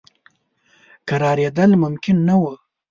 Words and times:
کرارېدل 1.07 1.71
ممکن 1.83 2.17
نه 2.27 2.35
وه. 2.41 2.53